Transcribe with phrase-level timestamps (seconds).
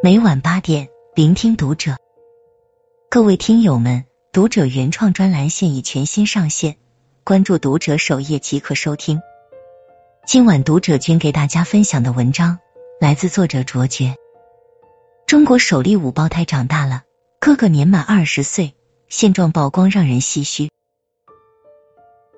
[0.00, 1.96] 每晚八点，聆听读者。
[3.10, 6.76] 各位听友们，读者原创专栏现已全新上线，
[7.24, 9.20] 关注读者首页即可收听。
[10.24, 12.60] 今晚读者君给大家分享的文章
[13.00, 14.14] 来自作者卓绝。
[15.26, 17.02] 中国首例五胞胎长大了，
[17.40, 18.76] 哥哥年满二十岁，
[19.08, 20.70] 现状曝光让人唏嘘。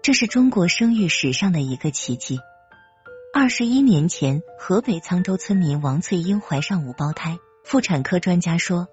[0.00, 2.40] 这是中国生育史上的一个奇迹。
[3.34, 7.38] 二十一年前，河北沧州村民王翠英怀上五胞胎。
[7.64, 8.88] 妇产科专家说，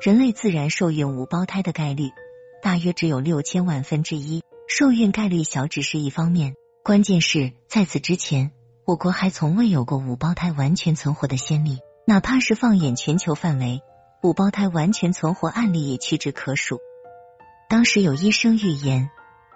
[0.00, 2.10] 人类自然受孕五胞胎的概率
[2.62, 8.52] 大约只有六千万分之一，受孕概率小只是一方面，关键是在此之前，
[8.84, 11.78] 我国还从未有过五胞胎完全存活的先例。
[12.04, 13.80] 哪怕是放眼全球范围，
[14.22, 16.80] 五胞胎完全存活案例也屈指可数。
[17.68, 19.08] 当时有医生预言，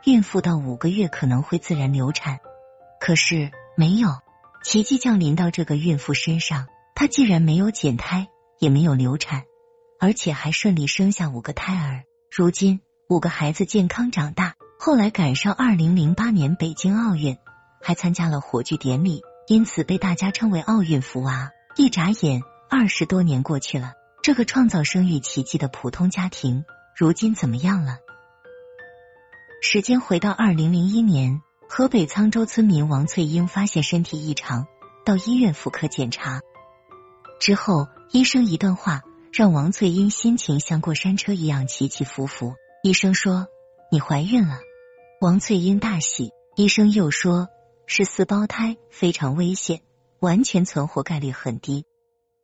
[0.04, 2.38] 孕妇到五个月可能会自然流产，
[3.00, 4.10] 可是没有。
[4.62, 9.44] 奇迹降临到这个孕妇身上，她既然没有减胎，也没有流产，
[10.00, 12.04] 而且还顺利生下五个胎儿。
[12.30, 17.36] 如今五个孩子健康长大，后来赶上二零零八年北京奥运，
[17.82, 21.50] 还参加了火炬典礼，因此被大家称为奥运福娃。
[21.76, 26.64] 一眨眼，二十多年过去了，这个创造生育奇迹的普通家庭，
[26.96, 27.98] 如今怎么样了？
[29.62, 31.42] 时间回到二零零一年。
[31.68, 34.68] 河北沧州村民王翠英发现身体异常，
[35.04, 36.40] 到医院妇科检查
[37.40, 42.54] 之后，医生一段话让王翠英心情像过山车一样起起伏伏。
[42.82, 43.48] 医生说
[43.90, 44.60] ：“你怀孕了。”
[45.20, 46.30] 王翠英大喜。
[46.54, 47.48] 医生又说
[47.86, 49.80] ：“是四胞胎，非常危险，
[50.20, 51.84] 完全存活概率很低。”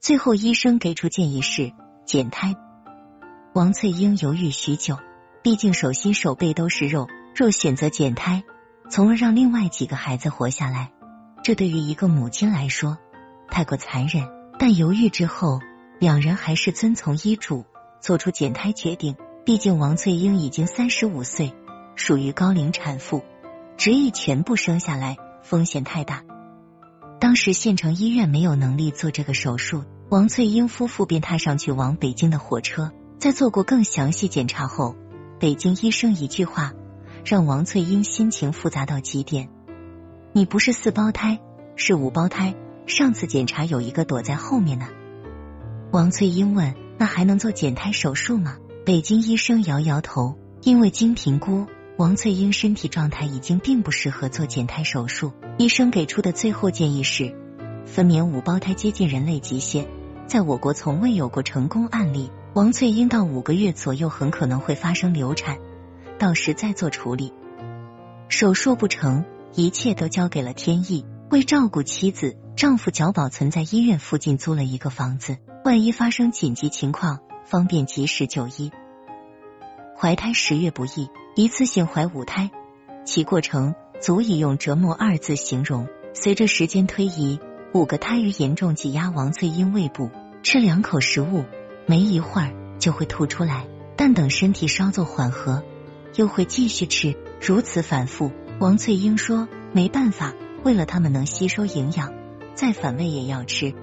[0.00, 1.72] 最后医生给出建议是
[2.04, 2.54] 减胎。
[3.54, 4.98] 王翠英犹豫许久，
[5.42, 8.42] 毕竟手心手背都是肉，若选择减胎。
[8.90, 10.92] 从而让另外几个孩子活下来，
[11.42, 12.98] 这对于一个母亲来说
[13.48, 14.41] 太过残忍。
[14.62, 15.58] 但犹豫之后，
[15.98, 17.64] 两人还是遵从医嘱，
[18.00, 19.16] 做出减胎决定。
[19.44, 21.52] 毕竟王翠英已经三十五岁，
[21.96, 23.24] 属于高龄产妇，
[23.76, 26.22] 执意全部生下来风险太大。
[27.18, 32.92] 当时县城医院没有能力做这个手术，王翠英夫妇便踏上去往北京的火车。
[33.18, 34.94] 在做过更详细检查后，
[35.40, 36.72] 北京医生一句话。
[37.24, 39.48] 让王翠英心情复杂到极点。
[40.32, 41.40] 你不是四胞胎，
[41.74, 42.54] 是五胞胎。
[42.86, 44.88] 上次检查有一个躲在后面呢。
[45.90, 51.66] 王翠英问：“那还能做减胎手术吗？”北京医生摇摇头，因为经评估，
[51.96, 55.32] 王翠英身体状态已经并不适合做减胎手术。
[55.58, 57.36] 医生给出的最后建议是，
[57.86, 59.86] 分娩五胞胎接近人类极限，
[60.26, 62.30] 在我国从未有过成功案例。
[62.54, 65.58] 王翠英到五个月左右很可能会发生流产。
[66.18, 67.32] 到时再做处理，
[68.28, 71.04] 手术不成，一切都交给了天意。
[71.30, 78.70] 为照顾妻子，丈夫脚保存在医院附近租了一个房子，万一发生紧急情况，方便及时就医。
[79.98, 82.52] 怀胎十月不易，一次性怀五胎，
[83.04, 85.88] 其过程足以用折磨二字形容。
[86.14, 87.40] 随着时间推移，
[87.74, 90.08] 五个胎儿严重挤压王翠英胃部，
[90.44, 91.44] 吃两口食物，
[91.86, 95.64] 没一会儿就会吐出来，但等身体稍作缓和。
[96.14, 98.30] 又会继续吃，如此反复。
[98.60, 102.14] 王翠英说：“没办法，为了他们能吸收营养，
[102.54, 103.74] 再反胃也要吃。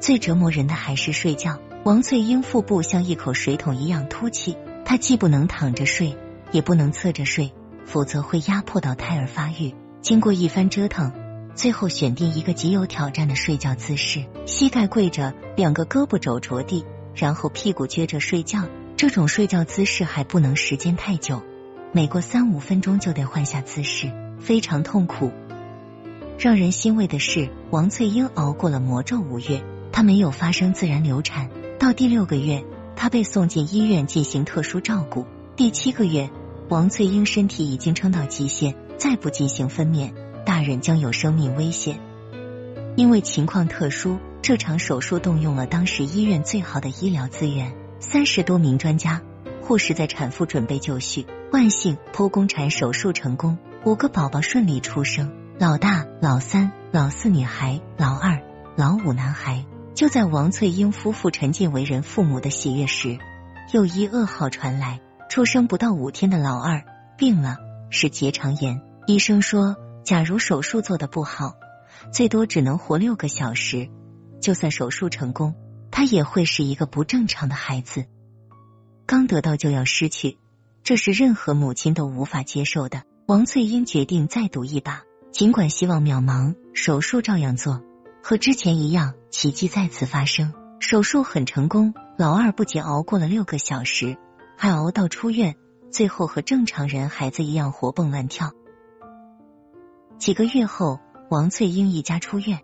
[0.00, 1.58] 最折磨人的还是睡觉。
[1.84, 6.16] 王翠英腹部像一口水桶一样凸起，她既不能躺着睡，
[6.50, 7.52] 也不能侧着睡，
[7.84, 9.74] 否则会压迫到胎儿发育。
[10.00, 11.12] 经过一番折腾，
[11.54, 18.64] 最后选定一个极有挑战的睡觉姿势：膝盖跪着，两个胳膊肘着地，然后屁股撅着睡觉。”
[18.96, 21.42] 这种睡觉姿势还不能时间太久，
[21.92, 24.10] 每过三五分钟就得换下姿势，
[24.40, 25.30] 非常痛苦。
[26.38, 31.48] 让人欣慰的是，王翠英熬过了魔咒五月，她没有发生自然流产。
[31.78, 32.62] 到第六个月，
[32.94, 35.24] 她被送进医院进行特殊照顾。
[35.56, 36.30] 第七个月，
[36.68, 40.12] 王翠英身体已经撑到极限，再不进行分娩，
[40.44, 42.00] 大人将有生命危险。
[42.96, 47.74] 因为情况特殊，这场手术动用了当时医院最好的医疗资源。
[47.98, 49.22] 三十多名专家
[49.62, 58.42] 护士在产妇准备就绪，万幸剖宫产手术成功，五个宝宝顺利出生，老大、老三、老四女孩，老二、
[58.76, 59.64] 老五男孩。
[59.94, 63.18] 就在王翠英夫妇沉浸为人父母的喜悦时，
[63.72, 65.00] 又一噩耗传来：
[65.30, 66.84] 出生不到五天的老二
[67.16, 67.56] 病了，
[67.88, 68.82] 是结肠炎。
[69.06, 71.54] 医生说，假如手术做的不好，
[72.12, 73.88] 最多只能活六个小时，
[74.42, 75.54] 就算手术成功。
[75.90, 78.04] 他也会是一个不正常的孩子，
[79.06, 80.36] 刚得到就要失去，
[80.82, 83.04] 这是任何母亲都无法接受的。
[83.24, 85.04] 王翠英决定再赌一把，
[85.36, 87.82] 尽管希望渺茫，手术照样做。
[88.22, 90.54] 和之前一样，奇迹再次发生。
[90.80, 94.16] 手术很成功，老二不仅熬过了六个小时，
[94.56, 95.54] 还熬到出院，
[95.92, 98.52] 最后和正常人孩子一样活蹦乱跳。
[100.16, 102.62] 几个月后，王翠英一家出院，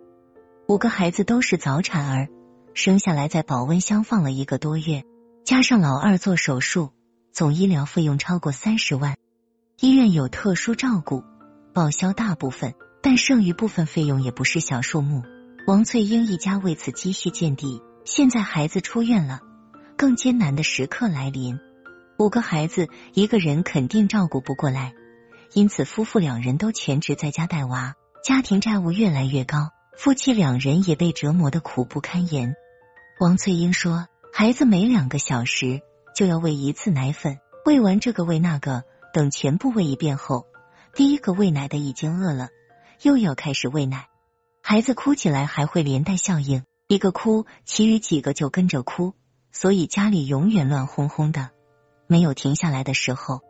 [0.66, 2.28] 五个孩子都是早产儿，
[2.72, 5.04] 生下来在保温箱放了一个多月，
[5.44, 6.88] 加上老二做手术，
[7.32, 9.14] 总医疗费用超过三十万。
[9.78, 11.22] 医院有特殊照顾，
[11.74, 15.22] 报销大部分，但剩余部分费用也不是小数目。
[15.66, 17.80] 王翠英一家为此积蓄见底。
[18.04, 19.40] 现在孩子出院了，
[19.96, 21.58] 更艰难的时刻来临。
[22.18, 24.92] 五个孩子，一个人肯定照顾不过来，
[25.54, 32.54] 因此夫妇两人都全职在家带娃，家庭债务越来越高，夫妻两人也被折磨的苦不堪言。
[33.18, 35.80] 王翠英说：“孩子每两个小时
[36.14, 38.82] 就要喂一次奶粉，喂完这个喂那个。”
[39.12, 40.46] 等全部喂一遍后，
[40.94, 42.50] 第一个喂奶的已经饿了，
[43.00, 44.08] 又要开始喂奶。
[44.62, 49.14] 孩子哭起来还会连带效应，一个哭，其余几个就跟着哭，
[49.52, 51.50] 所以家里永远乱哄哄的，
[52.06, 53.40] 没有停下来的时候。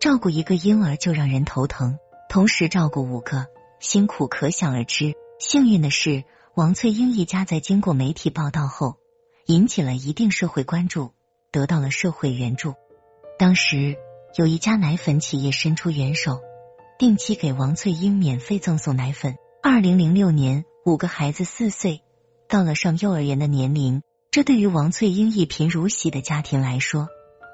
[0.00, 1.98] 照顾一个婴儿就让人头疼，
[2.28, 3.46] 同时照顾五个，
[3.78, 5.14] 辛苦可想而知。
[5.38, 6.24] 幸运的是，
[6.56, 8.96] 王翠英一家在经过媒体报道后，
[9.46, 11.12] 引起了一定社会关注，
[11.52, 12.74] 得到了社会援助。
[13.38, 13.96] 当时。
[14.34, 16.40] 有一家奶粉企业伸出援手，
[17.02, 19.34] 定期给王翠英免费赠送奶粉。
[19.60, 22.00] 二零零六年，五个孩子四岁，
[22.48, 27.08] 到了上幼儿园的年龄，这对于王翠英一贫如洗的家庭来说，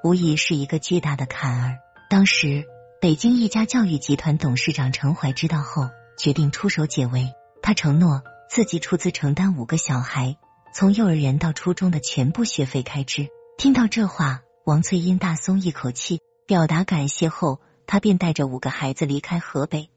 [0.04, 1.78] 无疑是一个巨大的坎儿。
[2.10, 2.66] 当时，
[3.00, 7.32] 北京一家教育集团董事长陈怀知道后，决定出手解围。
[7.62, 10.36] 他承诺自己出资承担五个小孩
[10.74, 13.28] 从幼儿园到初中的全部学费开支。
[13.56, 16.20] 听到这话，王翠英大松一口气。
[16.46, 19.88] 表达感谢后，他便带着五个孩子离开河北，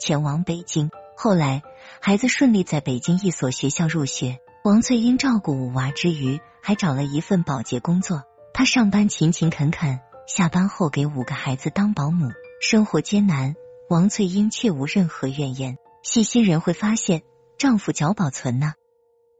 [0.00, 0.90] 前往北京。
[1.16, 1.62] 后来，
[2.00, 4.40] 孩子顺利在北京一所学校入学。
[4.64, 8.24] 王翠英照顾五娃之余，还找了一份保洁工作。
[8.52, 12.28] 她上班勤勤恳恳，下班后给五个孩子当保姆。
[12.60, 13.54] 生活艰难，
[13.88, 15.78] 王翠英却无任何怨言。
[16.02, 17.22] 细心人会发现，
[17.56, 18.74] 丈夫脚保存呢。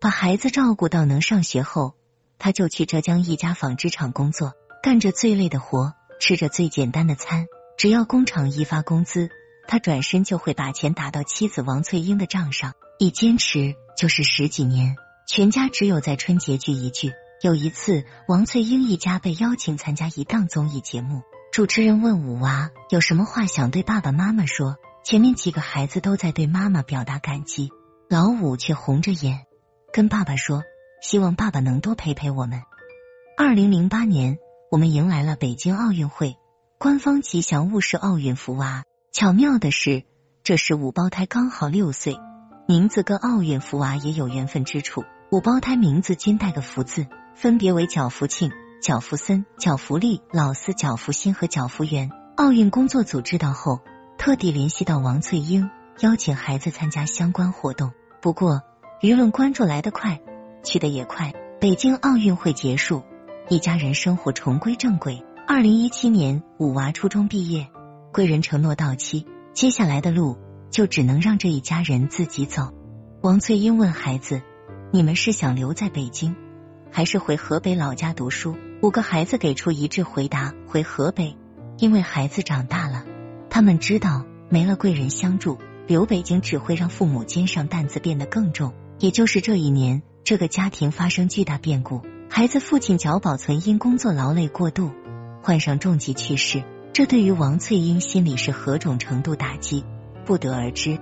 [0.00, 1.94] 把孩子照顾到能上学后，
[2.38, 4.52] 她就去浙江一家纺织厂工作，
[4.84, 5.94] 干着最累的活。
[6.20, 7.46] 吃着最简单的餐，
[7.78, 9.30] 只要工厂一发工资，
[9.69, 12.75] 他转身就会把钱打到妻子王翠英的账上。
[12.98, 14.96] 一坚持就是十几年，
[15.28, 17.12] 全家只有在春节聚一聚。
[17.40, 21.22] 有一次，王翠英一家被邀请参加一档综艺节目，
[21.52, 24.74] 主持人问五娃有什么话想对爸爸妈妈说，
[25.04, 27.70] 前面几个孩子都在对妈妈表达感激，
[28.10, 29.46] 老五却红着眼
[29.92, 30.64] 跟爸爸说，
[31.00, 32.60] 希望爸爸能多陪陪我们。
[33.36, 34.36] 二零零八年。
[34.70, 36.36] 我们迎来了北京奥运会，
[36.80, 38.84] 官方吉祥物是奥运福娃。
[39.10, 40.04] 巧妙的是，
[40.44, 42.16] 这时五胞胎刚好六岁，
[42.69, 45.04] 名字跟奥运福娃也有缘分之处。
[45.32, 52.12] 五胞胎名字均带个福字，分别为脚福庆、脚福森、脚福利、老四脚福新和脚福元。
[52.36, 53.81] 奥运工作组知道后，
[54.16, 57.90] 特地联系到王翠英，邀请孩子参加相关活动。
[58.22, 58.62] 不过，
[59.02, 60.20] 舆论关注来得快，
[60.62, 61.32] 去的也快。
[61.60, 63.02] 北京奥运会结束。
[63.48, 65.24] 一家人生活重归正轨。
[65.50, 67.70] 二零一七年，五娃初中毕业，
[68.12, 70.36] 贵人承诺到期，接下来的路
[70.70, 72.74] 就只能让这一家人自己走。
[73.22, 74.43] 王翠英问孩子
[74.93, 76.36] ：“你们是想留在北京，
[76.93, 81.34] 还是回河北老家读书？”五个孩子给出一致回答：“回河北。”
[81.81, 83.06] 因为孩子长大了，
[83.48, 88.74] 他们知道没了贵人相助，留北京只会让父母肩上担子变得更重。
[88.98, 92.02] 也就是这一年，这个家庭发生巨大变故。
[92.28, 94.90] 孩子父亲脚保存因工作劳累过度，
[95.48, 96.62] 患上重疾去世。
[96.93, 99.82] 这对于王翠英心里是何种程度打击，
[100.26, 100.98] 不得而知。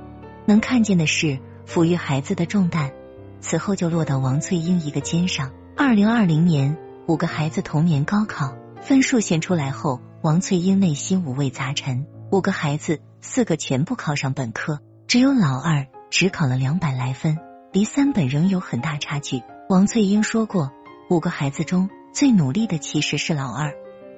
[0.47, 2.93] 能看见的是，抚育孩子的重担，
[3.41, 5.51] 此后就落到王翠英一个肩上。
[5.77, 12.07] 二零二零年，五个孩子同年高考分数线出来后，王翠英内心五味杂陈。
[12.31, 17.37] 五个孩子，四个全部考上本科，只有老二只考了两百来分，
[17.73, 19.43] 离三本仍有很大差距。
[19.69, 20.71] 王翠英说过。
[21.09, 23.73] 五个孩子中最努力的其实是老二，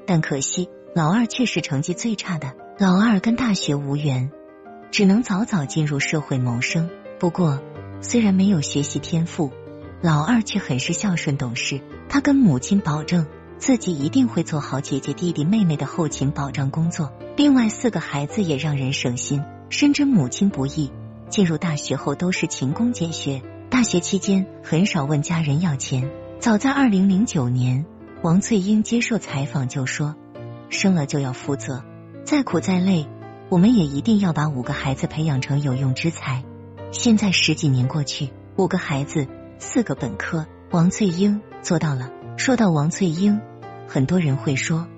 [0.08, 2.54] 但可惜老二却是成绩最差的。
[2.78, 4.32] 老二跟大学无缘，
[4.90, 6.88] 只能早早进入社会谋生。
[7.20, 7.60] 不过，
[8.00, 9.52] 虽然没有学习天赋，
[10.00, 11.82] 老二却很是孝顺懂事。
[12.08, 13.26] 他跟母亲保证，
[13.58, 17.12] 自己一定会做好姐姐、弟弟、妹妹的后勤保障工作。
[17.36, 20.90] 另外四个孩子也让人省心，深知母亲不易。
[21.28, 26.10] 进入大学后都是勤工俭学，大学期间很少问家人要钱。
[26.40, 27.84] 早在二零零九年，
[28.20, 30.16] 王翠英接受采访就说
[30.70, 31.84] ：“生了就要负责，
[32.24, 33.06] 再苦再累，
[33.48, 36.42] 我们也一定要把五个孩子培养成有用之才。”
[36.90, 42.10] 现在十几年过去，五个孩子，四个本科，王翠英做到了。
[42.36, 43.40] 说到王翠英，
[43.86, 44.88] 很多人会说：“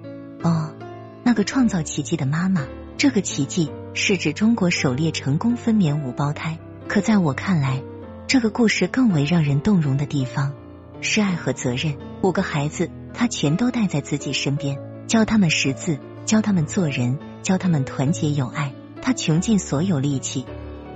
[0.42, 0.74] 哦，
[1.22, 6.58] 那个创造奇迹的妈妈。”这个奇迹是指中国首例成功分娩五胞胎。
[6.86, 7.82] 可在我看来，
[8.26, 10.52] 这个故事更为让人动容的地方
[11.00, 11.96] 是爱和责任。
[12.22, 18.73] 五个孩子，他全都带在自己身边，教他们识字，教他们做人，教他们团结友爱。
[19.02, 20.47] 他穷尽所有力气，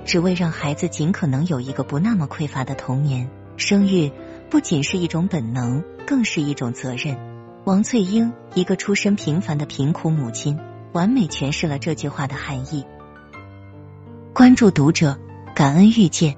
[0.04, 3.30] 只为让孩子尽可能有一个不那么匮乏的童年。
[3.56, 4.12] 生育
[4.50, 5.82] 不仅是一种本能。
[6.06, 7.16] 更是一种责任。
[7.64, 10.58] 王翠英，一个出身平凡的贫苦母亲，
[10.92, 12.84] 完美诠释了这句话的含义。
[14.34, 15.18] 关注读者，
[15.54, 16.36] 感恩遇见。